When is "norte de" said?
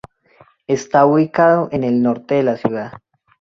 2.01-2.41